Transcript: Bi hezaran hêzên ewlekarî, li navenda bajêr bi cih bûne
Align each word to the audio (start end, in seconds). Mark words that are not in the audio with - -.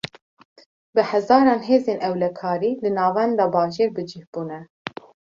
Bi 0.95 1.03
hezaran 1.09 1.61
hêzên 1.67 1.99
ewlekarî, 2.07 2.71
li 2.83 2.89
navenda 2.97 3.45
bajêr 3.55 3.89
bi 3.95 4.03
cih 4.09 4.25
bûne 4.33 4.59